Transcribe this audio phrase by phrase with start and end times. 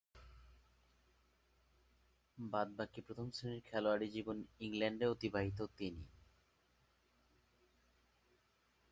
[2.37, 6.03] বাদ-বাকী প্রথম-শ্রেণীর খেলোয়াড়ী জীবন ইংল্যান্ডে অতিবাহিত তিনি।